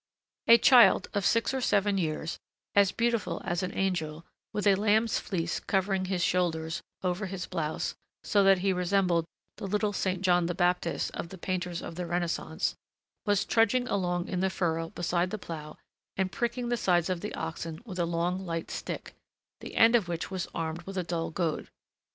A 0.47 0.57
child 0.57 1.09
of 1.13 1.27
six 1.27 1.53
or 1.53 1.61
seven 1.61 1.99
years, 1.99 2.39
as 2.73 2.91
beautiful 2.91 3.39
as 3.45 3.61
an 3.61 3.71
angel, 3.77 4.25
with 4.51 4.65
a 4.65 4.73
lamb's 4.73 5.19
fleece 5.19 5.59
covering 5.59 6.05
his 6.05 6.23
shoulders, 6.23 6.81
over 7.03 7.27
his 7.27 7.45
blouse, 7.45 7.93
so 8.23 8.43
that 8.43 8.57
he 8.65 8.73
resembled 8.73 9.25
the 9.57 9.67
little 9.67 9.93
Saint 9.93 10.23
John 10.23 10.47
the 10.47 10.55
Baptist 10.55 11.11
of 11.11 11.29
the 11.29 11.37
painters 11.37 11.83
of 11.83 11.93
the 11.93 12.07
Renaissance, 12.07 12.73
was 13.27 13.45
trudging 13.45 13.87
along 13.87 14.27
in 14.27 14.39
the 14.39 14.49
furrow 14.49 14.89
beside 14.89 15.29
the 15.29 15.37
plough 15.37 15.77
and 16.17 16.31
pricking 16.31 16.69
the 16.69 16.77
sides 16.77 17.07
of 17.07 17.21
the 17.21 17.35
oxen 17.35 17.79
with 17.85 17.99
a 17.99 18.05
long, 18.07 18.43
light 18.43 18.71
stick, 18.71 19.13
the 19.59 19.75
end 19.75 19.95
of 19.95 20.07
which 20.07 20.31
was 20.31 20.47
armed 20.55 20.81
with 20.81 20.97
a 20.97 21.03
dull 21.03 21.29
goad. 21.29 21.69